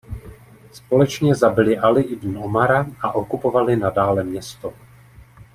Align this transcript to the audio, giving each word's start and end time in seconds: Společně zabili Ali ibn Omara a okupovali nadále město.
Společně 0.71 1.35
zabili 1.35 1.77
Ali 1.77 2.01
ibn 2.03 2.37
Omara 2.37 2.85
a 3.01 3.11
okupovali 3.15 3.75
nadále 3.75 4.23
město. 4.23 4.73